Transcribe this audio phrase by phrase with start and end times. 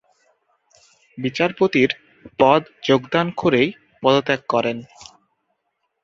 [1.17, 1.89] বিচারপতির
[2.39, 3.69] পদ যোগদান করেই
[4.03, 4.77] পদত্যাগ করেন।